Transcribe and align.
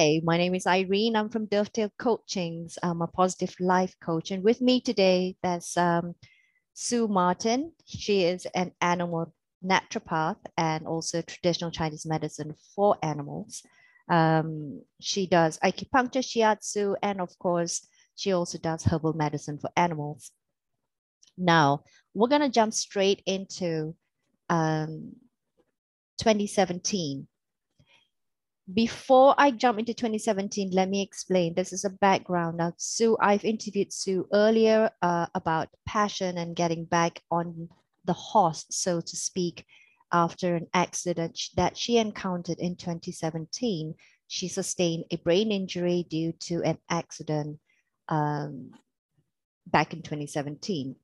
Hi, 0.00 0.18
my 0.24 0.38
name 0.38 0.54
is 0.54 0.66
Irene. 0.66 1.14
I'm 1.14 1.28
from 1.28 1.44
Dovetail 1.44 1.92
Coachings. 1.98 2.78
I'm 2.82 3.02
a 3.02 3.06
positive 3.06 3.54
life 3.60 3.94
coach. 4.00 4.30
And 4.30 4.42
with 4.42 4.62
me 4.62 4.80
today, 4.80 5.36
there's 5.42 5.76
um, 5.76 6.14
Sue 6.72 7.06
Martin. 7.06 7.72
She 7.84 8.22
is 8.22 8.46
an 8.54 8.72
animal 8.80 9.34
naturopath 9.62 10.38
and 10.56 10.86
also 10.86 11.20
traditional 11.20 11.70
Chinese 11.70 12.06
medicine 12.06 12.54
for 12.74 12.96
animals. 13.02 13.62
Um, 14.08 14.80
she 15.02 15.26
does 15.26 15.58
acupuncture, 15.58 16.24
shiatsu, 16.24 16.96
and 17.02 17.20
of 17.20 17.38
course, 17.38 17.86
she 18.16 18.32
also 18.32 18.56
does 18.56 18.84
herbal 18.84 19.12
medicine 19.12 19.58
for 19.58 19.68
animals. 19.76 20.30
Now, 21.36 21.82
we're 22.14 22.28
going 22.28 22.40
to 22.40 22.48
jump 22.48 22.72
straight 22.72 23.22
into 23.26 23.94
um, 24.48 25.12
2017 26.22 27.26
before 28.74 29.34
I 29.38 29.50
jump 29.50 29.78
into 29.78 29.94
2017, 29.94 30.70
let 30.72 30.88
me 30.88 31.02
explain. 31.02 31.54
This 31.54 31.72
is 31.72 31.84
a 31.84 31.90
background. 31.90 32.58
Now, 32.58 32.72
Sue, 32.76 33.16
I've 33.20 33.44
interviewed 33.44 33.92
Sue 33.92 34.28
earlier 34.32 34.90
uh, 35.02 35.26
about 35.34 35.68
passion 35.86 36.38
and 36.38 36.54
getting 36.54 36.84
back 36.84 37.22
on 37.30 37.68
the 38.04 38.12
horse, 38.12 38.66
so 38.70 39.00
to 39.00 39.16
speak, 39.16 39.64
after 40.12 40.56
an 40.56 40.66
accident 40.74 41.38
that 41.56 41.76
she 41.76 41.98
encountered 41.98 42.58
in 42.58 42.76
2017. 42.76 43.94
She 44.28 44.48
sustained 44.48 45.04
a 45.10 45.16
brain 45.16 45.50
injury 45.50 46.06
due 46.08 46.32
to 46.40 46.62
an 46.62 46.78
accident 46.88 47.58
um, 48.08 48.72
back 49.66 49.92
in 49.92 50.02
2017. 50.02 50.96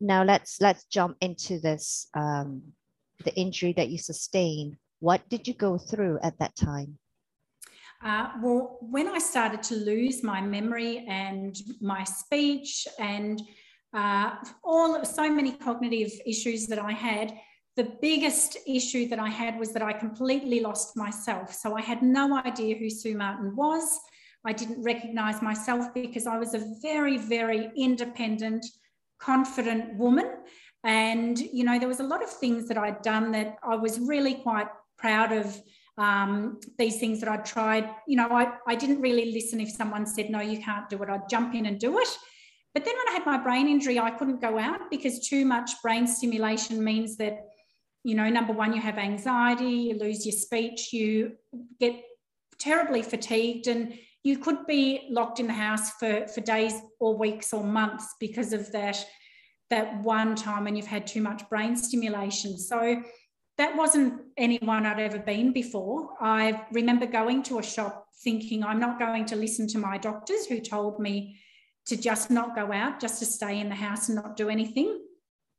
Now 0.00 0.22
let's 0.22 0.60
let's 0.60 0.84
jump 0.84 1.16
into 1.20 1.58
this 1.58 2.08
um, 2.14 2.62
the 3.24 3.34
injury 3.34 3.72
that 3.74 3.88
you 3.88 3.98
sustained 3.98 4.76
what 5.00 5.28
did 5.28 5.46
you 5.46 5.54
go 5.54 5.78
through 5.78 6.18
at 6.22 6.38
that 6.38 6.56
time? 6.56 6.98
Uh, 8.04 8.28
well, 8.42 8.78
when 8.80 9.08
I 9.08 9.18
started 9.18 9.62
to 9.64 9.74
lose 9.74 10.22
my 10.22 10.40
memory 10.40 11.04
and 11.08 11.56
my 11.80 12.04
speech 12.04 12.86
and 12.98 13.42
uh, 13.92 14.36
all 14.62 14.94
of 14.94 15.06
so 15.06 15.28
many 15.30 15.52
cognitive 15.52 16.12
issues 16.24 16.66
that 16.68 16.78
I 16.78 16.92
had, 16.92 17.34
the 17.76 17.92
biggest 18.00 18.56
issue 18.66 19.08
that 19.08 19.18
I 19.18 19.28
had 19.28 19.58
was 19.58 19.72
that 19.72 19.82
I 19.82 19.92
completely 19.92 20.60
lost 20.60 20.96
myself. 20.96 21.52
So 21.52 21.76
I 21.76 21.80
had 21.80 22.02
no 22.02 22.36
idea 22.38 22.76
who 22.76 22.90
Sue 22.90 23.16
Martin 23.16 23.54
was. 23.56 24.00
I 24.44 24.52
didn't 24.52 24.82
recognize 24.82 25.42
myself 25.42 25.92
because 25.94 26.26
I 26.26 26.38
was 26.38 26.54
a 26.54 26.64
very, 26.80 27.18
very 27.18 27.70
independent, 27.76 28.64
confident 29.18 29.96
woman. 29.96 30.28
And, 30.84 31.38
you 31.38 31.64
know, 31.64 31.78
there 31.78 31.88
was 31.88 32.00
a 32.00 32.04
lot 32.04 32.22
of 32.22 32.30
things 32.30 32.68
that 32.68 32.78
I'd 32.78 33.02
done 33.02 33.32
that 33.32 33.56
I 33.64 33.74
was 33.74 33.98
really 33.98 34.34
quite 34.34 34.68
proud 34.98 35.32
of 35.32 35.60
um, 35.96 36.60
these 36.78 36.98
things 36.98 37.20
that 37.20 37.28
I'd 37.28 37.44
tried. 37.44 37.90
You 38.06 38.16
know, 38.16 38.28
I, 38.30 38.52
I 38.66 38.74
didn't 38.74 39.00
really 39.00 39.32
listen 39.32 39.60
if 39.60 39.70
someone 39.70 40.06
said, 40.06 40.30
no, 40.30 40.40
you 40.40 40.60
can't 40.60 40.88
do 40.88 41.02
it. 41.02 41.08
I'd 41.08 41.28
jump 41.28 41.54
in 41.54 41.66
and 41.66 41.78
do 41.78 41.98
it. 41.98 42.08
But 42.74 42.84
then 42.84 42.94
when 42.96 43.08
I 43.08 43.12
had 43.12 43.26
my 43.26 43.38
brain 43.38 43.68
injury, 43.68 43.98
I 43.98 44.10
couldn't 44.10 44.40
go 44.40 44.58
out 44.58 44.90
because 44.90 45.26
too 45.28 45.44
much 45.44 45.70
brain 45.82 46.06
stimulation 46.06 46.82
means 46.82 47.16
that, 47.16 47.40
you 48.04 48.14
know, 48.14 48.28
number 48.28 48.52
one, 48.52 48.72
you 48.72 48.80
have 48.80 48.98
anxiety, 48.98 49.64
you 49.64 49.98
lose 49.98 50.24
your 50.24 50.36
speech, 50.36 50.92
you 50.92 51.32
get 51.80 51.94
terribly 52.58 53.02
fatigued, 53.02 53.66
and 53.66 53.98
you 54.22 54.38
could 54.38 54.66
be 54.66 55.08
locked 55.10 55.40
in 55.40 55.46
the 55.46 55.52
house 55.52 55.90
for, 55.92 56.26
for 56.28 56.40
days 56.42 56.74
or 57.00 57.16
weeks 57.16 57.52
or 57.52 57.64
months 57.64 58.14
because 58.20 58.52
of 58.52 58.70
that, 58.72 59.04
that 59.70 60.00
one 60.02 60.36
time 60.36 60.64
when 60.64 60.76
you've 60.76 60.86
had 60.86 61.06
too 61.06 61.22
much 61.22 61.48
brain 61.48 61.74
stimulation. 61.76 62.58
So 62.58 63.02
that 63.58 63.76
wasn't 63.76 64.22
anyone 64.36 64.86
I'd 64.86 65.00
ever 65.00 65.18
been 65.18 65.52
before. 65.52 66.10
I 66.20 66.62
remember 66.72 67.06
going 67.06 67.42
to 67.44 67.58
a 67.58 67.62
shop 67.62 68.06
thinking, 68.22 68.64
I'm 68.64 68.80
not 68.80 68.98
going 68.98 69.26
to 69.26 69.36
listen 69.36 69.66
to 69.68 69.78
my 69.78 69.98
doctors 69.98 70.46
who 70.46 70.60
told 70.60 71.00
me 71.00 71.38
to 71.86 71.96
just 71.96 72.30
not 72.30 72.54
go 72.54 72.72
out, 72.72 73.00
just 73.00 73.18
to 73.18 73.26
stay 73.26 73.60
in 73.60 73.68
the 73.68 73.74
house 73.74 74.08
and 74.08 74.16
not 74.16 74.36
do 74.36 74.48
anything. 74.48 75.00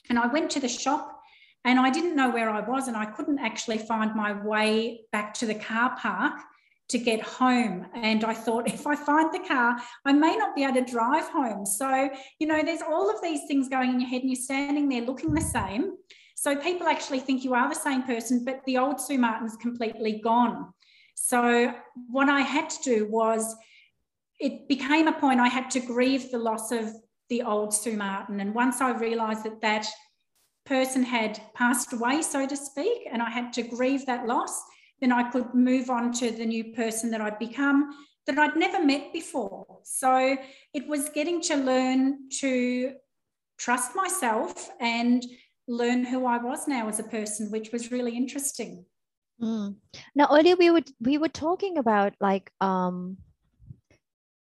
And 0.10 0.18
I 0.18 0.28
went 0.28 0.50
to 0.52 0.60
the 0.60 0.70
shop 0.70 1.20
and 1.66 1.80
I 1.80 1.90
didn't 1.90 2.16
know 2.16 2.30
where 2.30 2.50
I 2.50 2.62
was, 2.62 2.88
and 2.88 2.96
I 2.96 3.06
couldn't 3.06 3.40
actually 3.40 3.80
find 3.80 4.16
my 4.16 4.32
way 4.32 5.02
back 5.12 5.34
to 5.36 5.46
the 5.46 5.56
car 5.56 5.98
park 5.98 6.40
to 6.88 6.98
get 6.98 7.22
home. 7.22 7.86
And 7.94 8.24
I 8.24 8.34
thought, 8.34 8.68
if 8.68 8.88
I 8.88 8.96
find 8.96 9.34
the 9.34 9.46
car, 9.46 9.78
I 10.06 10.14
may 10.14 10.38
not 10.38 10.56
be 10.56 10.64
able 10.64 10.76
to 10.76 10.92
drive 10.92 11.28
home. 11.28 11.66
So, 11.66 12.10
you 12.40 12.48
know, 12.48 12.64
there's 12.64 12.82
all 12.82 13.14
of 13.14 13.22
these 13.22 13.42
things 13.48 13.68
going 13.68 13.90
in 13.90 14.00
your 14.00 14.10
head, 14.10 14.22
and 14.22 14.30
you're 14.30 14.42
standing 14.42 14.88
there 14.88 15.02
looking 15.02 15.34
the 15.34 15.42
same. 15.42 15.92
So 16.42 16.56
people 16.56 16.88
actually 16.88 17.20
think 17.20 17.44
you 17.44 17.54
are 17.54 17.68
the 17.68 17.76
same 17.76 18.04
person, 18.04 18.46
but 18.46 18.62
the 18.66 18.78
old 18.78 19.02
Sue 19.02 19.18
Martin's 19.18 19.58
completely 19.58 20.22
gone. 20.24 20.74
So 21.16 21.74
what 22.10 22.30
I 22.30 22.40
had 22.40 22.70
to 22.70 22.82
do 22.82 23.08
was, 23.10 23.54
it 24.40 24.70
became 24.70 25.10
a 25.10 25.20
point 25.20 25.42
I 25.42 25.50
had 25.50 25.70
to 25.72 25.82
grieve 25.82 26.32
the 26.32 26.38
loss 26.38 26.72
of 26.72 26.94
the 27.28 27.42
old 27.42 27.74
Sue 27.74 27.98
Martin. 27.98 28.40
And 28.40 28.56
once 28.56 28.80
I 28.80 28.92
realised 28.92 29.44
that 29.44 29.60
that 29.60 29.86
person 30.66 31.04
had 31.04 31.42
passed 31.56 31.92
away, 31.92 32.22
so 32.22 32.48
to 32.48 32.56
speak, 32.56 33.06
and 33.12 33.22
I 33.22 33.30
had 33.30 33.52
to 33.54 33.62
grieve 33.62 34.06
that 34.06 34.26
loss, 34.26 34.64
then 35.02 35.12
I 35.12 35.30
could 35.30 35.54
move 35.54 35.90
on 35.90 36.14
to 36.14 36.32
the 36.32 36.46
new 36.46 36.74
person 36.74 37.12
that 37.12 37.20
I'd 37.20 37.38
become 37.38 37.94
that 38.28 38.40
I'd 38.40 38.56
never 38.56 38.82
met 38.86 39.12
before. 39.12 39.80
So 39.84 40.38
it 40.74 40.88
was 40.88 41.10
getting 41.10 41.42
to 41.42 41.58
learn 41.58 42.30
to 42.40 42.94
trust 43.58 43.94
myself 43.94 44.70
and 44.80 45.26
learn 45.70 46.04
who 46.04 46.26
I 46.26 46.38
was 46.38 46.68
now 46.68 46.90
as 46.90 47.00
a 47.00 47.04
person, 47.04 47.52
which 47.52 47.72
was 47.72 47.92
really 47.92 48.18
interesting. 48.18 48.86
Mm. 49.42 49.76
Now 50.16 50.28
earlier 50.32 50.56
we 50.58 50.70
were 50.70 50.84
we 51.00 51.18
were 51.18 51.30
talking 51.30 51.78
about 51.78 52.14
like 52.20 52.52
um 52.60 53.18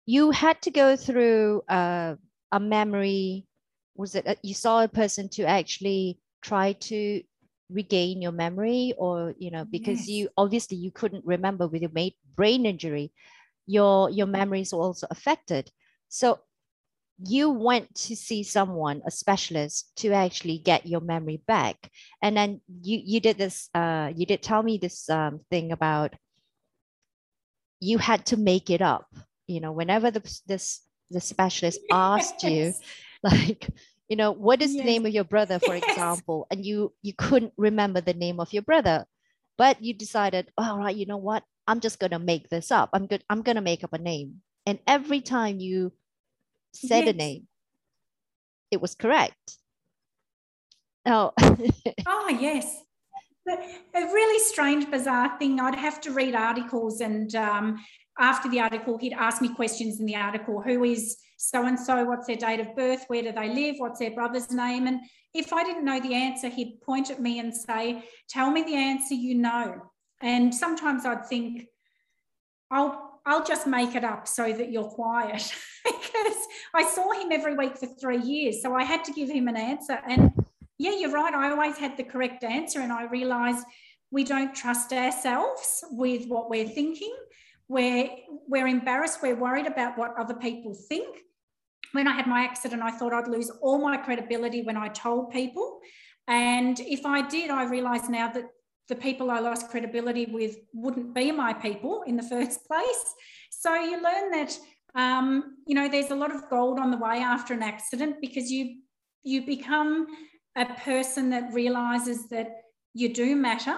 you 0.05 0.31
had 0.31 0.61
to 0.63 0.71
go 0.71 0.97
through 0.97 1.61
uh, 1.69 2.15
a 2.51 2.59
memory 2.59 3.45
was 3.95 4.15
it 4.15 4.27
uh, 4.27 4.35
you 4.43 4.53
saw 4.53 4.83
a 4.83 4.87
person 4.87 5.29
to 5.29 5.43
actually 5.43 6.19
try 6.41 6.73
to 6.73 7.21
regain 7.69 8.21
your 8.21 8.33
memory 8.33 8.93
or 8.97 9.33
you 9.37 9.51
know 9.51 9.63
because 9.63 9.99
yes. 9.99 10.09
you 10.09 10.29
obviously 10.35 10.75
you 10.75 10.91
couldn't 10.91 11.25
remember 11.25 11.67
with 11.67 11.81
your 11.81 11.91
brain 12.35 12.65
injury 12.65 13.13
your 13.67 14.09
your 14.09 14.27
memories 14.27 14.73
were 14.73 14.81
also 14.81 15.07
affected 15.09 15.71
so 16.09 16.39
you 17.23 17.51
went 17.51 17.93
to 17.93 18.15
see 18.15 18.43
someone 18.43 19.01
a 19.05 19.11
specialist 19.11 19.91
to 19.97 20.11
actually 20.11 20.57
get 20.57 20.87
your 20.87 21.01
memory 21.01 21.41
back. 21.45 21.89
And 22.21 22.35
then 22.35 22.61
you 22.81 22.99
you 23.03 23.19
did 23.19 23.37
this 23.37 23.69
uh 23.73 24.11
you 24.15 24.25
did 24.25 24.41
tell 24.41 24.63
me 24.63 24.77
this 24.77 25.09
um, 25.09 25.41
thing 25.49 25.71
about 25.71 26.15
you 27.79 27.97
had 27.97 28.25
to 28.27 28.37
make 28.37 28.69
it 28.69 28.81
up. 28.81 29.05
You 29.47 29.59
know 29.59 29.71
whenever 29.71 30.09
the 30.09 30.21
this 30.47 30.81
the 31.09 31.21
specialist 31.21 31.79
asked 31.91 32.43
you 32.43 32.73
like 33.23 33.67
you 34.07 34.15
know 34.15 34.31
what 34.31 34.61
is 34.61 34.73
yes. 34.73 34.81
the 34.81 34.91
name 34.91 35.05
of 35.05 35.13
your 35.13 35.23
brother 35.23 35.59
for 35.59 35.75
yes. 35.75 35.85
example? 35.89 36.47
And 36.49 36.65
you 36.65 36.93
you 37.01 37.13
couldn't 37.13 37.53
remember 37.57 38.01
the 38.01 38.15
name 38.15 38.39
of 38.39 38.53
your 38.53 38.63
brother. 38.63 39.05
But 39.57 39.83
you 39.83 39.93
decided 39.93 40.49
all 40.57 40.79
right 40.79 40.95
you 40.95 41.05
know 41.05 41.17
what? 41.17 41.43
I'm 41.67 41.81
just 41.81 41.99
going 41.99 42.11
to 42.11 42.19
make 42.19 42.49
this 42.49 42.71
up. 42.71 42.89
I'm 42.93 43.05
good 43.05 43.23
i'm 43.29 43.43
going 43.43 43.55
to 43.55 43.61
make 43.61 43.83
up 43.83 43.93
a 43.93 43.99
name. 43.99 44.41
And 44.65 44.79
every 44.87 45.21
time 45.21 45.59
you 45.59 45.93
said 46.73 47.05
yes. 47.05 47.13
a 47.13 47.13
name. 47.13 47.47
It 48.71 48.81
was 48.81 48.95
correct. 48.95 49.57
Oh. 51.05 51.31
oh, 52.07 52.29
yes. 52.39 52.81
But 53.45 53.59
a 53.95 54.01
really 54.01 54.39
strange, 54.39 54.89
bizarre 54.89 55.37
thing. 55.39 55.59
I'd 55.59 55.75
have 55.75 55.99
to 56.01 56.11
read 56.11 56.35
articles, 56.35 57.01
and 57.01 57.33
um, 57.35 57.83
after 58.19 58.49
the 58.49 58.59
article, 58.59 58.97
he'd 58.97 59.13
ask 59.13 59.41
me 59.41 59.53
questions 59.53 59.99
in 59.99 60.05
the 60.05 60.15
article 60.15 60.61
Who 60.61 60.83
is 60.83 61.17
so 61.37 61.65
and 61.65 61.79
so? 61.79 62.05
What's 62.05 62.27
their 62.27 62.35
date 62.35 62.59
of 62.59 62.75
birth? 62.75 63.05
Where 63.07 63.23
do 63.23 63.31
they 63.31 63.53
live? 63.53 63.75
What's 63.79 63.99
their 63.99 64.11
brother's 64.11 64.51
name? 64.51 64.87
And 64.87 65.01
if 65.33 65.53
I 65.53 65.63
didn't 65.63 65.85
know 65.85 65.99
the 65.99 66.13
answer, 66.13 66.49
he'd 66.49 66.81
point 66.81 67.09
at 67.09 67.21
me 67.21 67.39
and 67.39 67.55
say, 67.55 68.03
Tell 68.29 68.51
me 68.51 68.63
the 68.63 68.75
answer 68.75 69.15
you 69.15 69.35
know. 69.35 69.91
And 70.21 70.53
sometimes 70.53 71.05
I'd 71.05 71.25
think, 71.25 71.65
I'll 72.69 73.10
I'll 73.25 73.43
just 73.43 73.67
make 73.67 73.95
it 73.95 74.03
up 74.03 74.27
so 74.27 74.51
that 74.51 74.71
you're 74.71 74.83
quiet 74.83 75.53
because 75.85 76.35
I 76.73 76.83
saw 76.83 77.11
him 77.11 77.31
every 77.31 77.55
week 77.55 77.77
for 77.77 77.85
three 77.85 78.21
years. 78.21 78.61
So 78.61 78.75
I 78.75 78.83
had 78.83 79.03
to 79.05 79.13
give 79.13 79.29
him 79.29 79.47
an 79.47 79.57
answer. 79.57 79.99
And 80.07 80.31
yeah, 80.77 80.93
you're 80.97 81.11
right. 81.11 81.33
I 81.33 81.51
always 81.51 81.77
had 81.77 81.97
the 81.97 82.03
correct 82.03 82.43
answer. 82.43 82.79
And 82.79 82.91
I 82.91 83.03
realized 83.05 83.65
we 84.09 84.23
don't 84.23 84.55
trust 84.55 84.91
ourselves 84.91 85.83
with 85.91 86.27
what 86.27 86.49
we're 86.49 86.67
thinking. 86.67 87.15
We're, 87.67 88.09
we're 88.47 88.67
embarrassed. 88.67 89.19
We're 89.21 89.35
worried 89.35 89.67
about 89.67 89.97
what 89.97 90.17
other 90.17 90.33
people 90.33 90.73
think. 90.73 91.17
When 91.93 92.07
I 92.07 92.13
had 92.13 92.27
my 92.27 92.41
accident, 92.43 92.81
I 92.81 92.91
thought 92.91 93.13
I'd 93.13 93.27
lose 93.27 93.49
all 93.61 93.79
my 93.79 93.97
credibility 93.97 94.63
when 94.63 94.77
I 94.77 94.87
told 94.87 95.31
people. 95.31 95.79
And 96.27 96.79
if 96.79 97.05
I 97.05 97.27
did, 97.27 97.49
I 97.49 97.65
realize 97.65 98.09
now 98.09 98.31
that 98.31 98.45
the 98.91 98.95
people 99.07 99.31
I 99.31 99.39
lost 99.39 99.69
credibility 99.69 100.25
with 100.25 100.57
wouldn't 100.73 101.15
be 101.15 101.31
my 101.31 101.53
people 101.53 102.03
in 102.05 102.15
the 102.17 102.29
first 102.35 102.67
place. 102.67 103.03
So 103.49 103.73
you 103.75 103.97
learn 104.01 104.31
that 104.37 104.57
um, 104.93 105.57
you 105.65 105.75
know 105.75 105.87
there's 105.87 106.11
a 106.11 106.21
lot 106.23 106.35
of 106.35 106.49
gold 106.49 106.77
on 106.77 106.91
the 106.91 106.97
way 106.97 107.17
after 107.35 107.53
an 107.53 107.63
accident 107.63 108.17
because 108.21 108.51
you 108.51 108.63
you 109.23 109.45
become 109.45 110.07
a 110.55 110.65
person 110.65 111.29
that 111.29 111.53
realizes 111.53 112.27
that 112.29 112.49
you 112.93 113.13
do 113.13 113.35
matter 113.35 113.77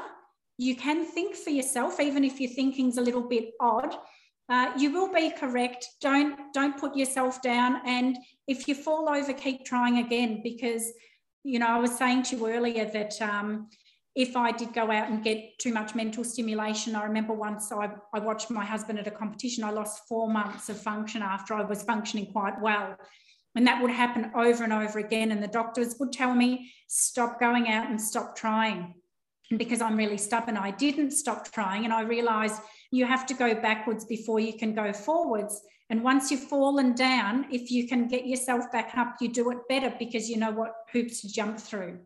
you 0.57 0.75
can 0.75 1.05
think 1.05 1.35
for 1.35 1.49
yourself, 1.49 1.99
even 1.99 2.23
if 2.23 2.39
your 2.39 2.51
thinking's 2.51 2.97
a 2.97 3.01
little 3.01 3.27
bit 3.27 3.51
odd. 3.59 3.95
Uh, 4.49 4.71
you 4.77 4.91
will 4.91 5.11
be 5.11 5.31
correct. 5.31 5.87
Don't 6.01 6.37
don't 6.53 6.77
put 6.77 6.95
yourself 6.95 7.41
down. 7.41 7.81
And 7.85 8.17
if 8.47 8.67
you 8.67 8.75
fall 8.75 9.09
over, 9.09 9.33
keep 9.33 9.65
trying 9.65 9.97
again. 9.97 10.41
Because 10.43 10.91
you 11.43 11.59
know, 11.59 11.67
I 11.67 11.79
was 11.79 11.97
saying 11.97 12.23
to 12.23 12.35
you 12.35 12.47
earlier 12.47 12.85
that 12.85 13.19
um, 13.21 13.69
if 14.15 14.35
I 14.35 14.51
did 14.51 14.73
go 14.73 14.91
out 14.91 15.09
and 15.09 15.23
get 15.23 15.57
too 15.57 15.73
much 15.73 15.95
mental 15.95 16.23
stimulation, 16.23 16.95
I 16.95 17.03
remember 17.05 17.33
once 17.33 17.71
I, 17.71 17.89
I 18.13 18.19
watched 18.19 18.51
my 18.51 18.63
husband 18.63 18.99
at 18.99 19.07
a 19.07 19.11
competition. 19.11 19.63
I 19.63 19.71
lost 19.71 20.07
four 20.07 20.29
months 20.29 20.69
of 20.69 20.79
function 20.79 21.23
after 21.23 21.55
I 21.55 21.63
was 21.63 21.81
functioning 21.81 22.31
quite 22.31 22.61
well. 22.61 22.95
And 23.55 23.65
that 23.65 23.81
would 23.81 23.91
happen 23.91 24.31
over 24.35 24.63
and 24.63 24.73
over 24.73 24.99
again. 24.99 25.31
And 25.31 25.41
the 25.41 25.47
doctors 25.47 25.95
would 25.99 26.11
tell 26.11 26.33
me, 26.33 26.71
stop 26.87 27.39
going 27.39 27.69
out 27.69 27.89
and 27.89 27.99
stop 27.99 28.35
trying. 28.35 28.93
And 29.49 29.57
because 29.57 29.81
I'm 29.81 29.97
really 29.97 30.17
stubborn, 30.17 30.57
I 30.57 30.71
didn't 30.71 31.11
stop 31.11 31.51
trying. 31.51 31.83
And 31.83 31.93
I 31.93 32.01
realized 32.01 32.61
you 32.91 33.05
have 33.05 33.25
to 33.27 33.33
go 33.33 33.55
backwards 33.55 34.05
before 34.05 34.39
you 34.39 34.57
can 34.57 34.75
go 34.75 34.93
forwards. 34.93 35.59
And 35.89 36.03
once 36.03 36.31
you've 36.31 36.43
fallen 36.43 36.93
down, 36.93 37.47
if 37.51 37.71
you 37.71 37.87
can 37.87 38.07
get 38.07 38.25
yourself 38.27 38.71
back 38.71 38.95
up, 38.95 39.15
you 39.21 39.27
do 39.27 39.51
it 39.51 39.67
better 39.69 39.93
because 39.97 40.29
you 40.29 40.37
know 40.37 40.51
what 40.51 40.73
hoops 40.91 41.21
to 41.21 41.31
jump 41.31 41.59
through. 41.59 41.99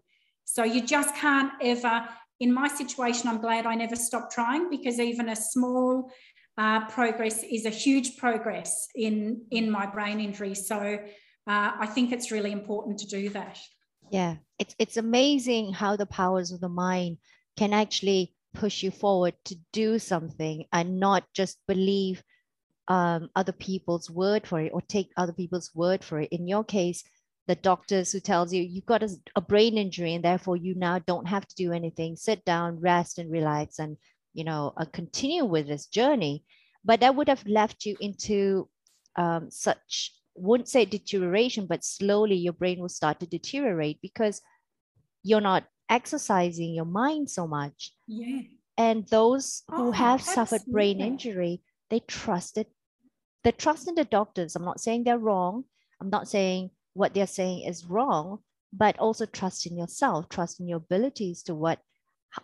So 0.49 0.63
you 0.63 0.81
just 0.81 1.13
can't 1.13 1.51
ever, 1.61 2.07
in 2.39 2.53
my 2.53 2.69
situation, 2.69 3.27
I'm 3.27 3.41
glad 3.41 3.65
I 3.65 3.75
never 3.75 3.97
stopped 3.97 4.31
trying 4.31 4.69
because 4.69 4.97
even 4.97 5.27
a 5.27 5.35
small 5.35 6.09
uh, 6.57 6.87
progress 6.87 7.43
is 7.43 7.65
a 7.65 7.69
huge 7.69 8.15
progress 8.15 8.87
in, 8.95 9.41
in 9.51 9.69
my 9.69 9.85
brain 9.85 10.21
injury. 10.21 10.55
So 10.55 10.77
uh, 10.77 11.71
I 11.79 11.85
think 11.85 12.13
it's 12.13 12.31
really 12.31 12.53
important 12.53 12.97
to 12.99 13.07
do 13.07 13.27
that. 13.31 13.59
Yeah, 14.09 14.37
it's, 14.57 14.73
it's 14.79 14.95
amazing 14.95 15.73
how 15.73 15.97
the 15.97 16.05
powers 16.05 16.53
of 16.53 16.61
the 16.61 16.69
mind 16.69 17.17
can 17.57 17.73
actually 17.73 18.33
push 18.53 18.83
you 18.83 18.89
forward 18.89 19.33
to 19.45 19.55
do 19.73 19.99
something 19.99 20.63
and 20.71 20.97
not 20.97 21.25
just 21.33 21.57
believe 21.67 22.23
um, 22.87 23.29
other 23.35 23.51
people's 23.51 24.09
word 24.09 24.47
for 24.47 24.61
it 24.61 24.71
or 24.73 24.81
take 24.81 25.11
other 25.17 25.33
people's 25.33 25.71
word 25.75 26.05
for 26.05 26.21
it. 26.21 26.29
In 26.31 26.47
your 26.47 26.63
case, 26.63 27.03
the 27.47 27.55
doctors 27.55 28.11
who 28.11 28.19
tells 28.19 28.53
you 28.53 28.61
you've 28.61 28.85
got 28.85 29.03
a, 29.03 29.09
a, 29.35 29.41
brain 29.41 29.77
injury 29.77 30.13
and 30.13 30.23
therefore 30.23 30.57
you 30.57 30.75
now 30.75 30.99
don't 30.99 31.27
have 31.27 31.47
to 31.47 31.55
do 31.55 31.71
anything. 31.71 32.15
Sit 32.15 32.43
down 32.43 32.79
rest 32.79 33.17
and 33.17 33.31
relax 33.31 33.79
and 33.79 33.97
you 34.33 34.43
know 34.43 34.73
uh, 34.77 34.85
continue 34.85 35.45
with 35.45 35.67
this 35.67 35.87
journey. 35.87 36.43
But 36.83 36.99
that 36.99 37.15
would 37.15 37.29
have 37.29 37.45
left 37.47 37.85
you 37.85 37.95
into 37.99 38.69
um, 39.15 39.49
such 39.49 40.13
wouldn't 40.35 40.69
say 40.69 40.85
deterioration 40.85 41.65
but 41.65 41.83
slowly 41.83 42.35
your 42.35 42.53
brain 42.53 42.79
will 42.79 42.89
start 42.89 43.19
to 43.19 43.25
deteriorate 43.25 43.97
because 44.03 44.39
you're 45.23 45.41
not 45.41 45.63
exercising 45.89 46.73
your 46.73 46.85
mind 46.85 47.29
so 47.29 47.47
much. 47.47 47.93
Yeah. 48.07 48.41
And 48.77 49.07
those 49.07 49.63
who 49.69 49.87
oh, 49.87 49.91
have 49.91 50.21
suffered 50.21 50.61
brain 50.67 51.01
injury 51.01 51.61
they 51.89 52.01
trusted 52.01 52.67
they 53.43 53.51
trust 53.51 53.87
in 53.87 53.95
the 53.95 54.03
doctors. 54.03 54.55
I'm 54.55 54.65
not 54.65 54.81
saying 54.81 55.05
they're 55.05 55.17
wrong. 55.17 55.63
I'm 56.01 56.09
not 56.09 56.27
saying 56.27 56.71
what 56.97 57.13
they're 57.13 57.27
saying 57.27 57.67
is 57.67 57.85
wrong, 57.85 58.39
but 58.73 58.97
also 58.97 59.25
trust 59.25 59.67
in 59.67 59.77
yourself, 59.77 60.27
trust 60.29 60.59
in 60.59 60.67
your 60.67 60.77
abilities 60.77 61.43
to 61.43 61.55
what 61.55 61.79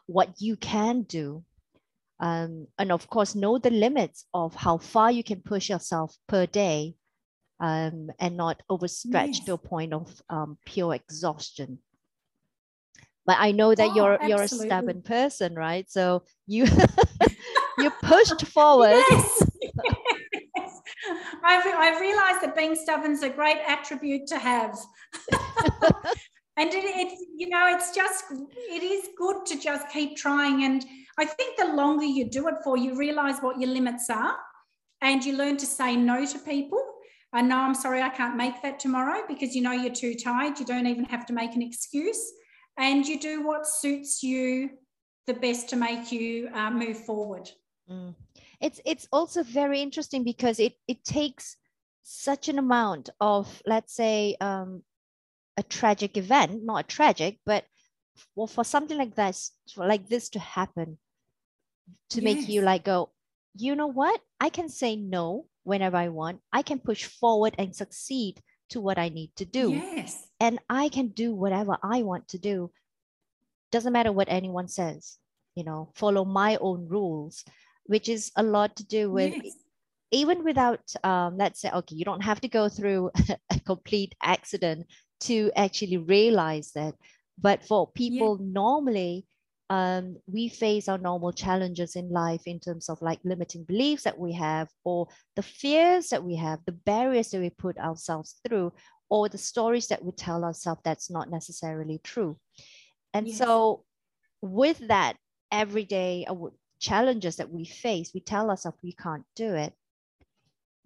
what 0.06 0.30
you 0.40 0.56
can 0.56 1.02
do. 1.02 1.44
Um, 2.20 2.68
and 2.78 2.92
of 2.92 3.10
course, 3.10 3.36
know 3.36 3.58
the 3.58 3.72
limits 3.72 4.26
of 4.34 4.56
how 4.56 4.78
far 4.78 5.12
you 5.12 5.24
can 5.24 5.42
push 5.42 5.70
yourself 5.70 6.16
per 6.28 6.46
day 6.46 6.96
um, 7.60 8.12
and 8.20 8.38
not 8.38 8.62
overstretch 8.70 9.36
yes. 9.36 9.46
to 9.46 9.54
a 9.54 9.58
point 9.58 9.94
of 9.94 10.22
um, 10.30 10.58
pure 10.66 10.94
exhaustion. 10.94 11.80
But 13.26 13.38
I 13.40 13.52
know 13.52 13.74
that 13.74 13.90
oh, 13.92 13.96
you're 13.96 14.14
absolutely. 14.14 14.30
you're 14.30 14.44
a 14.44 14.48
stubborn 14.48 15.02
person, 15.02 15.56
right? 15.56 15.90
So 15.90 16.24
you 16.46 16.66
you 17.80 17.90
pushed 18.04 18.46
forward. 18.48 19.02
Yes. 19.10 19.50
I've, 21.44 21.66
I've 21.66 22.00
realized 22.00 22.42
that 22.42 22.56
being 22.56 22.75
stubborn 22.75 23.12
is 23.12 23.24
a 23.24 23.30
great 23.30 23.57
attribute 23.68 24.28
to 24.28 24.40
have. 24.40 24.78
and 26.57 26.69
it, 26.74 26.84
it, 26.86 27.18
you 27.36 27.50
know, 27.50 27.68
it's 27.68 27.94
just, 27.94 28.25
it 28.31 28.84
is 28.84 29.10
good 29.18 29.45
to 29.48 29.60
just 29.60 29.90
keep 29.90 30.16
trying. 30.16 30.63
And 30.63 30.86
I 31.18 31.25
think 31.25 31.57
the 31.57 31.74
longer 31.74 32.06
you 32.06 32.30
do 32.30 32.48
it 32.48 32.56
for, 32.63 32.78
you 32.78 32.98
realize 32.98 33.40
what 33.42 33.60
your 33.60 33.69
limits 33.69 34.10
are 34.10 34.36
and 35.01 35.24
you 35.24 35.36
learn 35.36 35.57
to 35.57 35.66
say 35.66 35.95
no 35.95 36.25
to 36.25 36.40
people. 36.40 36.81
I 37.34 37.42
know 37.42 37.57
I'm 37.57 37.75
sorry, 37.75 38.01
I 38.01 38.10
can't 38.10 38.38
make 38.38 38.62
that 38.62 38.80
tomorrow 38.80 39.24
because 39.28 39.56
you 39.56 39.63
know 39.63 39.72
you're 39.72 39.94
too 39.94 40.13
tired. 40.16 40.60
You 40.60 40.66
don't 40.66 40.88
even 40.88 41.06
have 41.06 41.25
to 41.25 41.34
make 41.34 41.56
an 41.56 41.62
excuse. 41.62 42.31
And 42.78 43.06
you 43.06 43.19
do 43.19 43.45
what 43.45 43.68
suits 43.68 44.24
you 44.24 44.69
the 45.25 45.34
best 45.34 45.69
to 45.69 45.75
make 45.75 46.12
you 46.12 46.50
uh, 46.54 46.69
move 46.69 46.98
forward. 47.06 47.50
Mm 47.90 48.13
it's 48.63 48.80
it's 48.86 49.07
also 49.12 49.44
very 49.44 49.81
interesting 49.81 50.24
because 50.24 50.60
it 50.60 50.74
it 50.88 51.04
takes 51.04 51.57
such 52.01 52.48
an 52.48 52.57
amount 52.57 53.10
of 53.19 53.62
let's 53.65 53.94
say 53.94 54.36
um, 54.39 54.81
a 55.57 55.63
tragic 55.63 56.18
event 56.18 56.63
not 56.63 56.86
a 56.86 56.88
tragic 56.88 57.39
but 57.45 57.65
well 58.36 58.48
for 58.48 58.63
something 58.63 58.98
like 58.98 59.15
this 59.15 59.51
like 59.77 60.07
this 60.07 60.30
to 60.30 60.39
happen 60.39 60.98
to 62.10 62.21
yes. 62.21 62.24
make 62.24 62.50
you 62.50 62.62
like 62.62 62.86
go 62.86 63.10
you 63.56 63.75
know 63.75 63.86
what? 63.88 64.19
I 64.39 64.50
can 64.50 64.68
say 64.68 64.95
no 64.95 65.45
whenever 65.63 65.95
i 65.95 66.09
want. 66.09 66.39
I 66.51 66.63
can 66.63 66.80
push 66.80 67.04
forward 67.06 67.54
and 67.59 67.75
succeed 67.75 68.42
to 68.69 68.81
what 68.81 68.98
i 68.98 69.09
need 69.09 69.31
to 69.36 69.45
do. 69.45 69.71
Yes. 69.71 70.27
And 70.39 70.59
i 70.69 70.89
can 70.89 71.09
do 71.09 71.36
whatever 71.36 71.77
i 71.83 72.01
want 72.01 72.30
to 72.30 72.39
do. 72.39 72.71
Doesn't 73.71 73.94
matter 73.94 74.12
what 74.12 74.30
anyone 74.30 74.68
says 74.68 75.18
you 75.56 75.63
know 75.63 75.92
follow 75.94 76.25
my 76.25 76.57
own 76.57 76.88
rules 76.88 77.45
which 77.85 78.09
is 78.09 78.31
a 78.35 78.44
lot 78.44 78.75
to 78.75 78.85
do 78.85 79.12
with 79.12 79.33
yes. 79.44 79.56
even 80.12 80.44
without 80.44 80.81
um, 81.03 81.38
let's 81.38 81.62
say 81.62 81.69
okay 81.71 81.95
you 81.95 82.06
don't 82.06 82.24
have 82.24 82.41
to 82.41 82.47
go 82.47 82.69
through 82.69 83.12
a 83.50 83.59
complete 83.65 84.15
accident 84.21 84.85
to 85.21 85.51
actually 85.56 85.97
realize 85.97 86.71
that 86.74 86.95
but 87.39 87.63
for 87.65 87.91
people 87.91 88.38
yeah. 88.39 88.47
normally 88.51 89.25
um, 89.69 90.18
we 90.27 90.50
face 90.50 90.88
our 90.88 90.97
normal 90.97 91.31
challenges 91.31 91.95
in 91.95 92.09
life 92.09 92.41
in 92.45 92.59
terms 92.59 92.89
of 92.89 93.01
like 93.01 93.19
limiting 93.24 93.63
beliefs 93.63 94.03
that 94.03 94.19
we 94.19 94.33
have 94.33 94.69
or 94.83 95.07
the 95.35 95.41
fears 95.41 96.09
that 96.09 96.24
we 96.24 96.35
have 96.35 96.59
the 96.65 96.74
barriers 96.74 97.30
that 97.30 97.39
we 97.39 97.50
put 97.50 97.77
ourselves 97.77 98.35
through 98.45 98.71
or 99.09 99.30
the 99.30 99.37
stories 99.37 99.87
that 99.87 100.04
we 100.04 100.11
tell 100.11 100.44
ourselves 100.44 100.81
that's 100.83 101.09
not 101.09 101.30
necessarily 101.30 101.99
true 102.04 102.37
and 103.13 103.28
yes. 103.28 103.37
so 103.37 103.83
with 104.42 104.80
that 104.87 105.16
every 105.52 105.85
day 105.85 106.25
challenges 106.83 107.37
that 107.37 107.49
we 107.49 107.66
face, 107.66 108.11
we 108.13 108.19
tell 108.19 108.49
ourselves 108.49 108.78
we 108.83 108.94
can't 108.94 109.25
do 109.35 109.56
it. 109.56 109.73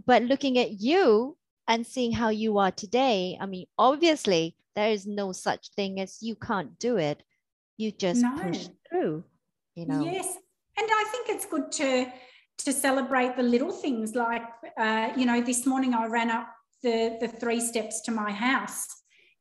But 0.06 0.24
looking 0.24 0.58
at 0.58 0.80
you 0.80 1.36
and 1.68 1.86
seeing 1.86 2.14
how 2.14 2.30
you 2.30 2.60
are 2.60 2.72
today, 2.72 3.38
I 3.42 3.46
mean, 3.48 3.66
obviously, 3.78 4.56
there 4.76 4.92
is 4.92 5.08
no 5.08 5.32
such 5.32 5.72
thing 5.72 6.00
as 6.00 6.20
you 6.22 6.36
can't 6.36 6.78
do 6.80 6.98
it. 6.98 7.24
You 7.78 7.92
just 7.92 8.22
no. 8.22 8.38
push 8.40 8.68
through, 8.90 9.24
you 9.76 9.88
know. 9.88 10.04
Yes. 10.04 10.38
And 10.78 10.88
I 10.90 11.04
think 11.12 11.30
it's 11.30 11.46
good 11.46 11.72
to 11.74 12.08
to 12.60 12.74
celebrate 12.74 13.36
the 13.36 13.44
little 13.44 13.72
things 13.72 14.16
like 14.16 14.44
uh, 14.80 15.10
you 15.16 15.26
know 15.26 15.42
this 15.42 15.66
morning 15.68 15.94
i 15.94 16.08
ran 16.08 16.32
up 16.32 16.48
the 16.82 17.18
the 17.22 17.28
three 17.28 17.62
steps 17.62 18.02
to 18.02 18.12
my 18.12 18.32
house 18.32 18.88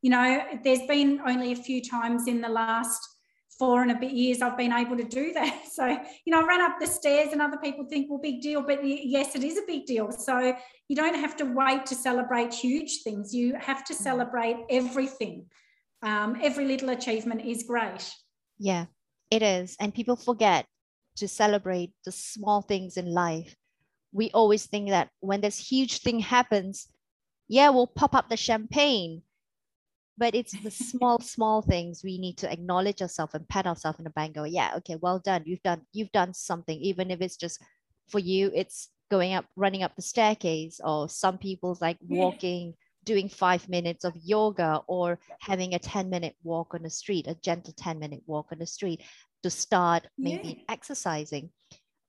you 0.02 0.10
know 0.10 0.42
there's 0.62 0.86
been 0.86 1.20
only 1.26 1.52
a 1.52 1.56
few 1.56 1.82
times 1.82 2.28
in 2.28 2.42
the 2.42 2.48
last 2.48 3.15
four 3.58 3.82
and 3.82 3.90
a 3.90 3.94
bit 3.94 4.12
years 4.12 4.42
I've 4.42 4.56
been 4.56 4.72
able 4.72 4.96
to 4.96 5.04
do 5.04 5.32
that. 5.32 5.62
So, 5.76 5.86
you 5.86 6.32
know, 6.32 6.40
I 6.40 6.46
ran 6.46 6.62
up 6.62 6.80
the 6.80 6.86
stairs 6.86 7.32
and 7.32 7.42
other 7.42 7.58
people 7.58 7.84
think, 7.84 8.08
well, 8.08 8.18
big 8.18 8.40
deal. 8.40 8.62
But 8.62 8.80
yes, 8.82 9.36
it 9.36 9.44
is 9.44 9.58
a 9.58 9.66
big 9.66 9.84
deal. 9.84 10.10
So 10.10 10.56
you 10.88 10.96
don't 10.96 11.14
have 11.14 11.36
to 11.36 11.44
wait 11.44 11.84
to 11.86 11.94
celebrate 11.94 12.54
huge 12.54 13.02
things. 13.02 13.34
You 13.34 13.54
have 13.60 13.84
to 13.84 13.94
celebrate 13.94 14.56
everything. 14.70 15.44
Um, 16.02 16.38
every 16.42 16.64
little 16.64 16.88
achievement 16.88 17.44
is 17.44 17.64
great. 17.64 18.10
Yeah, 18.58 18.86
it 19.30 19.42
is. 19.42 19.76
And 19.78 19.92
people 19.92 20.16
forget 20.16 20.64
to 21.16 21.28
celebrate 21.28 21.92
the 22.06 22.12
small 22.12 22.62
things 22.62 22.96
in 22.96 23.12
life. 23.12 23.54
We 24.12 24.30
always 24.30 24.64
think 24.64 24.88
that 24.88 25.10
when 25.20 25.42
this 25.42 25.58
huge 25.58 25.98
thing 25.98 26.20
happens, 26.20 26.88
yeah, 27.48 27.68
we'll 27.68 27.86
pop 27.86 28.14
up 28.14 28.30
the 28.30 28.36
champagne 28.38 29.22
but 30.18 30.34
it's 30.34 30.58
the 30.60 30.70
small 30.90 31.20
small 31.20 31.62
things 31.62 32.02
we 32.02 32.18
need 32.18 32.36
to 32.38 32.50
acknowledge 32.50 33.02
ourselves 33.02 33.34
and 33.34 33.48
pat 33.48 33.66
ourselves 33.66 33.98
in 33.98 34.04
the 34.04 34.10
back 34.10 34.32
go 34.32 34.44
yeah 34.44 34.72
okay 34.76 34.96
well 35.00 35.18
done. 35.18 35.42
You've 35.44 35.62
done 35.62 35.82
you've 35.92 36.12
done 36.12 36.34
something. 36.34 36.78
Even 36.80 37.10
if 37.10 37.20
it's 37.20 37.36
just 37.36 37.60
for 38.08 38.18
you 38.18 38.50
it's 38.54 38.88
going 39.10 39.34
up 39.34 39.46
running 39.56 39.82
up 39.82 39.94
the 39.94 40.02
staircase 40.02 40.80
or 40.82 41.08
some 41.08 41.38
people's 41.38 41.80
like 41.80 41.98
walking 42.08 42.74
doing 43.04 43.28
five 43.28 43.68
minutes 43.68 44.04
of 44.04 44.14
yoga 44.16 44.82
or 44.88 45.18
having 45.40 45.74
a 45.74 45.78
10 45.78 46.10
minute 46.10 46.34
walk 46.42 46.74
on 46.74 46.82
the 46.82 46.90
street 46.90 47.28
a 47.28 47.34
gentle 47.36 47.72
10 47.76 47.98
minute 48.00 48.22
walk 48.26 48.48
on 48.50 48.58
the 48.58 48.66
street 48.66 49.00
to 49.42 49.50
start 49.50 50.08
maybe 50.18 50.48
yeah. 50.48 50.74
exercising. 50.74 51.50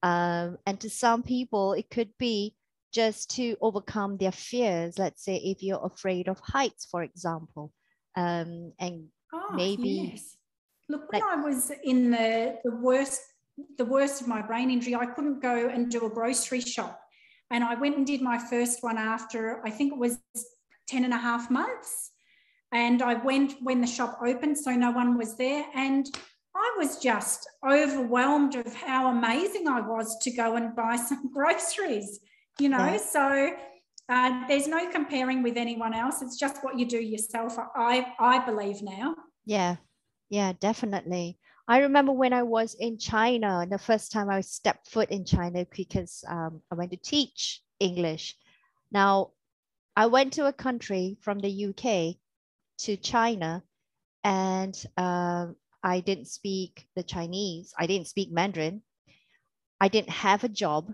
Um, 0.01 0.57
and 0.65 0.79
to 0.79 0.89
some 0.89 1.23
people 1.23 1.73
it 1.73 1.89
could 1.89 2.09
be 2.17 2.55
just 2.93 3.29
to 3.31 3.57
overcome 3.61 4.17
their 4.17 4.31
fears. 4.31 4.97
Let's 4.97 5.23
say 5.23 5.35
if 5.35 5.61
you're 5.61 5.85
afraid 5.85 6.29
of 6.29 6.39
heights 6.39 6.87
for 6.89 7.03
example 7.03 7.71
um, 8.17 8.73
and 8.79 9.07
oh, 9.33 9.53
maybe 9.53 10.11
yes. 10.11 10.35
look 10.89 11.11
when 11.11 11.21
like, 11.21 11.29
I 11.29 11.41
was 11.41 11.71
in 11.83 12.11
the 12.11 12.59
the 12.63 12.75
worst 12.75 13.21
the 13.77 13.85
worst 13.85 14.21
of 14.21 14.27
my 14.27 14.41
brain 14.41 14.69
injury, 14.69 14.95
I 14.95 15.05
couldn't 15.05 15.41
go 15.41 15.69
and 15.69 15.89
do 15.89 16.05
a 16.05 16.09
grocery 16.09 16.61
shop. 16.61 16.99
And 17.49 17.63
I 17.63 17.75
went 17.75 17.97
and 17.97 18.05
did 18.05 18.21
my 18.21 18.37
first 18.37 18.83
one 18.83 18.97
after, 18.97 19.65
I 19.65 19.69
think 19.69 19.93
it 19.93 19.99
was 19.99 20.19
10 20.87 21.05
and 21.05 21.13
a 21.13 21.17
half 21.17 21.49
months. 21.49 22.11
And 22.73 23.01
I 23.01 23.15
went 23.15 23.55
when 23.61 23.81
the 23.81 23.87
shop 23.87 24.19
opened, 24.25 24.57
so 24.57 24.71
no 24.71 24.91
one 24.91 25.17
was 25.17 25.37
there. 25.37 25.65
And 25.73 26.05
I 26.55 26.75
was 26.77 26.97
just 26.97 27.47
overwhelmed 27.67 28.55
of 28.55 28.73
how 28.75 29.09
amazing 29.09 29.67
I 29.67 29.79
was 29.79 30.17
to 30.23 30.31
go 30.31 30.55
and 30.55 30.75
buy 30.75 30.95
some 31.09 31.31
groceries, 31.31 32.19
you 32.59 32.69
know. 32.69 32.77
Yeah. 32.77 32.97
So 32.97 33.51
uh, 34.09 34.47
there's 34.47 34.67
no 34.67 34.89
comparing 34.89 35.43
with 35.43 35.57
anyone 35.57 35.93
else. 35.93 36.21
It's 36.21 36.37
just 36.37 36.63
what 36.63 36.79
you 36.79 36.85
do 36.85 36.97
yourself. 36.97 37.57
I 37.75 38.13
I 38.19 38.45
believe 38.45 38.81
now. 38.81 39.15
Yeah, 39.45 39.77
yeah, 40.29 40.53
definitely. 40.59 41.39
I 41.67 41.79
remember 41.79 42.13
when 42.13 42.31
I 42.31 42.43
was 42.43 42.75
in 42.75 42.97
China, 42.97 43.67
the 43.69 43.77
first 43.77 44.11
time 44.11 44.29
I 44.29 44.39
stepped 44.41 44.89
foot 44.89 45.09
in 45.09 45.25
China 45.25 45.65
because 45.75 46.23
um, 46.29 46.61
I 46.71 46.75
went 46.75 46.91
to 46.91 46.97
teach 46.97 47.61
English. 47.79 48.35
Now, 48.89 49.31
I 49.95 50.05
went 50.05 50.33
to 50.33 50.47
a 50.47 50.53
country 50.53 51.17
from 51.21 51.39
the 51.39 51.65
UK 51.67 52.15
to 52.79 52.95
China, 52.95 53.63
and 54.23 54.81
uh, 54.95 55.47
I 55.83 55.99
didn't 55.99 56.27
speak 56.27 56.87
the 56.95 57.03
Chinese. 57.03 57.73
I 57.77 57.85
didn't 57.87 58.07
speak 58.07 58.31
Mandarin. 58.31 58.81
I 59.81 59.89
didn't 59.89 60.09
have 60.09 60.45
a 60.45 60.49
job. 60.49 60.93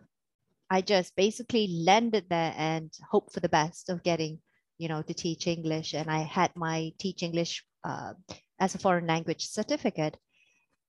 I 0.69 0.81
just 0.81 1.15
basically 1.15 1.67
landed 1.85 2.25
there 2.29 2.53
and 2.57 2.91
hoped 3.11 3.33
for 3.33 3.39
the 3.39 3.49
best 3.49 3.89
of 3.89 4.03
getting, 4.03 4.39
you 4.77 4.87
know, 4.87 5.01
to 5.01 5.13
teach 5.13 5.47
English. 5.47 5.93
And 5.93 6.09
I 6.09 6.19
had 6.19 6.55
my 6.55 6.93
teach 6.97 7.23
English 7.23 7.63
uh, 7.83 8.13
as 8.59 8.75
a 8.75 8.79
foreign 8.79 9.07
language 9.07 9.45
certificate. 9.47 10.17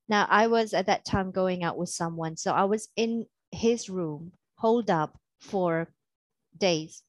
Now 0.08 0.26
I 0.28 0.46
was 0.46 0.74
at 0.74 0.86
that 0.86 1.04
time 1.04 1.30
going 1.30 1.64
out 1.64 1.78
with 1.78 1.88
someone, 1.88 2.36
so 2.36 2.52
I 2.52 2.64
was 2.64 2.88
in 2.96 3.26
his 3.50 3.88
room, 3.88 4.32
holed 4.56 4.90
up 4.90 5.18
for 5.40 5.88
days, 6.56 7.02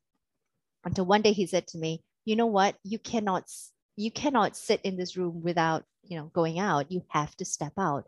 until 0.84 1.06
one 1.06 1.22
day 1.22 1.34
he 1.34 1.46
said 1.46 1.68
to 1.68 1.78
me, 1.78 2.04
"You 2.24 2.36
know 2.36 2.46
what? 2.46 2.78
You 2.84 3.00
cannot, 3.00 3.52
you 3.98 4.12
cannot 4.12 4.56
sit 4.56 4.82
in 4.84 4.96
this 4.96 5.18
room 5.18 5.44
without 5.44 5.84
you 6.08 6.18
know 6.18 6.28
going 6.34 6.60
out 6.60 6.92
you 6.92 7.04
have 7.10 7.36
to 7.38 7.46
step 7.46 7.74
out 7.78 8.08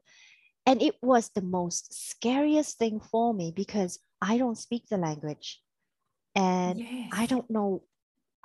and 0.66 0.82
it 0.82 0.96
was 1.02 1.30
the 1.30 1.42
most 1.42 1.94
scariest 1.94 2.78
thing 2.78 3.00
for 3.00 3.34
me 3.34 3.52
because 3.56 4.00
i 4.22 4.38
don't 4.38 4.58
speak 4.58 4.88
the 4.90 4.98
language. 4.98 5.62
And 6.36 6.80
yes. 6.80 7.10
i 7.14 7.26
don't 7.26 7.50
know 7.50 7.84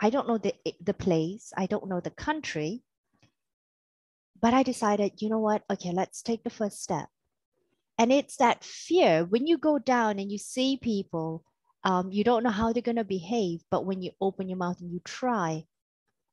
i 0.00 0.10
don't 0.10 0.28
know 0.28 0.38
the 0.38 0.54
the 0.80 0.94
place. 0.94 1.52
I 1.56 1.66
don't 1.66 1.88
know 1.88 2.00
the 2.00 2.10
country. 2.10 2.82
But 4.40 4.54
i 4.54 4.62
decided 4.62 5.20
you 5.22 5.28
know 5.28 5.38
what? 5.38 5.62
Okay 5.70 5.92
let's 5.92 6.22
take 6.22 6.44
the 6.44 6.50
first 6.50 6.82
step. 6.82 7.08
And 7.98 8.10
it's 8.12 8.36
that 8.36 8.64
fear. 8.64 9.24
When 9.24 9.46
you 9.46 9.58
go 9.58 9.78
down 9.78 10.18
and 10.18 10.32
you 10.32 10.38
see 10.38 10.78
people 10.82 11.44
um, 11.84 12.12
you 12.12 12.22
don't 12.22 12.44
know 12.44 12.50
how 12.50 12.72
they're 12.72 12.90
going 12.90 13.02
to 13.02 13.04
behave 13.04 13.60
but 13.70 13.84
when 13.84 14.02
you 14.02 14.12
open 14.20 14.48
your 14.48 14.58
mouth 14.58 14.80
and 14.80 14.92
you 14.92 15.00
try 15.04 15.64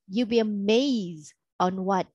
you'll 0.08 0.28
be 0.28 0.40
amazed 0.40 1.34
on 1.60 1.86
what 1.86 2.08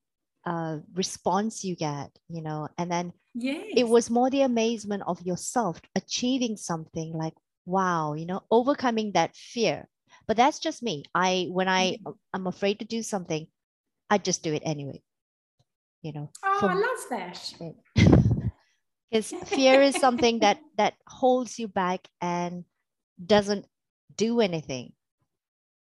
uh, 0.47 0.78
response 0.95 1.64
you 1.64 1.76
get, 1.76 2.11
you 2.28 2.43
know, 2.43 2.69
and 2.76 2.90
then 2.90 3.12
yes. 3.35 3.64
it 3.76 3.88
was 3.88 4.11
more 4.11 4.31
the 4.31 4.43
amazement 4.43 5.03
of 5.07 5.21
yourself 5.23 5.81
achieving 5.95 6.57
something 6.57 7.12
like, 7.12 7.35
wow, 7.67 8.14
you 8.14 8.26
know, 8.26 8.43
overcoming 8.50 9.12
that 9.12 9.35
fear. 9.35 9.88
But 10.26 10.37
that's 10.37 10.59
just 10.59 10.83
me. 10.83 11.05
I, 11.14 11.49
when 11.50 11.69
I, 11.69 11.93
mm-hmm. 11.93 12.12
I'm 12.33 12.47
afraid 12.47 12.79
to 12.79 12.85
do 12.85 13.03
something, 13.03 13.47
I 14.09 14.19
just 14.19 14.43
do 14.43 14.55
it 14.55 14.62
anyway, 14.64 15.03
you 16.03 16.12
know. 16.12 16.31
Oh, 16.45 16.69
I 16.69 16.75
love 16.75 17.05
that. 17.11 17.55
Because 19.11 19.33
fear 19.47 19.83
is 19.83 19.97
something 19.97 20.41
that, 20.41 20.59
that 20.79 20.95
holds 21.07 21.59
you 21.59 21.69
back 21.69 22.07
and 22.21 22.64
doesn't 23.25 23.67
do 24.17 24.41
anything. 24.41 24.93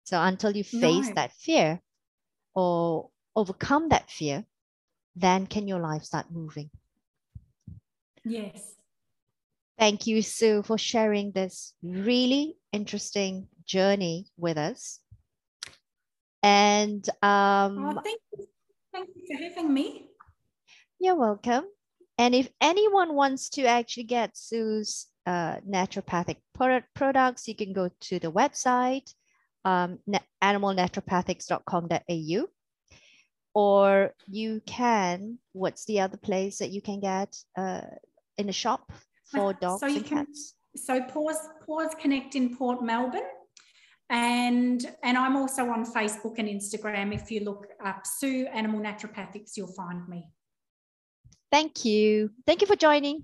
So 0.04 0.20
until 0.20 0.56
you 0.56 0.64
face 0.64 1.08
no. 1.08 1.14
that 1.14 1.32
fear 1.32 1.80
or 2.54 3.10
overcome 3.36 3.90
that 3.90 4.10
fear, 4.10 4.44
then 5.16 5.46
can 5.46 5.68
your 5.68 5.80
life 5.80 6.04
start 6.04 6.26
moving? 6.30 6.70
Yes. 8.30 8.76
Thank 9.76 10.06
you, 10.06 10.22
Sue, 10.22 10.62
for 10.62 10.78
sharing 10.78 11.32
this 11.32 11.74
really 11.82 12.56
interesting 12.72 13.48
journey 13.64 14.26
with 14.36 14.56
us. 14.56 15.00
And 16.42 17.06
um, 17.22 17.78
oh, 17.78 18.00
thank 18.04 18.20
you. 18.32 18.46
Thank 18.92 19.08
you 19.16 19.22
for 19.26 19.36
having 19.42 19.74
me. 19.74 20.06
You're 21.00 21.16
welcome. 21.16 21.64
And 22.18 22.34
if 22.34 22.48
anyone 22.60 23.14
wants 23.14 23.48
to 23.50 23.64
actually 23.64 24.02
get 24.04 24.36
Sue's 24.36 25.06
uh, 25.26 25.56
naturopathic 25.68 26.36
products, 26.94 27.48
you 27.48 27.56
can 27.56 27.72
go 27.72 27.90
to 28.02 28.20
the 28.20 28.30
website, 28.30 29.12
um, 29.64 29.98
animalnaturopathics.com.au 30.42 32.46
or 33.54 34.14
you 34.28 34.62
can 34.66 35.38
what's 35.52 35.84
the 35.86 36.00
other 36.00 36.16
place 36.16 36.58
that 36.58 36.70
you 36.70 36.80
can 36.80 37.00
get 37.00 37.36
uh, 37.58 37.80
in 38.40 38.48
a 38.48 38.52
shop 38.52 38.92
for 39.30 39.52
dogs 39.54 39.80
so 39.80 39.86
you 39.86 39.96
and 39.96 40.04
can, 40.04 40.26
cats. 40.26 40.54
So 40.76 41.00
pause, 41.02 41.38
pause, 41.64 41.94
connect 42.00 42.34
in 42.34 42.56
Port 42.56 42.82
Melbourne. 42.82 43.22
And, 44.08 44.84
and 45.04 45.16
I'm 45.16 45.36
also 45.36 45.68
on 45.70 45.84
Facebook 45.84 46.38
and 46.38 46.48
Instagram. 46.48 47.14
If 47.14 47.30
you 47.30 47.44
look 47.44 47.68
up 47.84 48.04
Sue 48.04 48.46
Animal 48.52 48.80
Naturopathics, 48.80 49.56
you'll 49.56 49.72
find 49.72 50.08
me. 50.08 50.26
Thank 51.52 51.84
you. 51.84 52.30
Thank 52.46 52.60
you 52.60 52.66
for 52.66 52.76
joining. 52.76 53.22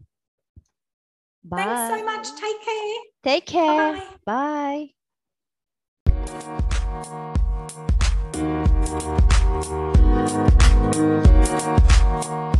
Bye. 1.44 1.64
Thanks 1.64 2.00
so 2.00 2.04
much. 2.04 2.28
Take 2.40 2.64
care. 2.64 2.96
Take 3.24 3.46
care. 3.46 4.02
Bye-bye. 4.26 4.90
Bye. 12.42 12.55